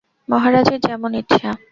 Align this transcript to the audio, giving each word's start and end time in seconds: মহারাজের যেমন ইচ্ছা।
মহারাজের 0.29 0.79
যেমন 0.79 1.11
ইচ্ছা। 1.13 1.49